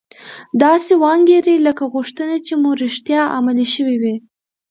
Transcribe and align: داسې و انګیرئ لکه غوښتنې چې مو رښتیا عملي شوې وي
داسې 0.63 0.91
و 0.99 1.03
انګیرئ 1.13 1.57
لکه 1.67 1.83
غوښتنې 1.93 2.37
چې 2.45 2.53
مو 2.61 2.69
رښتیا 2.81 3.21
عملي 3.37 3.67
شوې 3.75 3.95
وي 4.01 4.15